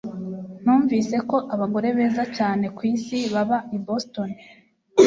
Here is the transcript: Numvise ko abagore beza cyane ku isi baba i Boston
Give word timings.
Numvise 0.63 1.15
ko 1.29 1.37
abagore 1.53 1.87
beza 1.97 2.23
cyane 2.37 2.65
ku 2.75 2.81
isi 2.93 3.17
baba 3.33 3.57
i 3.77 3.77
Boston 3.85 4.29